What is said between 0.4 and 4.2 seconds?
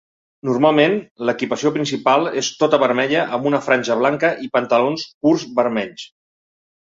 Normalment l'equipació principal és tota vermella amb una franja